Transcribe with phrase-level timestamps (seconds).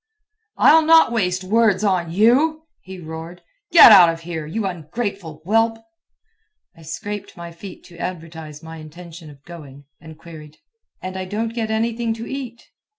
[0.57, 3.43] "I'll not waste words on you," he roared.
[3.71, 5.77] "Get out of here, you ungrateful whelp!"
[6.75, 10.57] I scraped my feet to advertise my intention of going, and queried:
[11.03, 12.63] "And I don't get anything to eat?"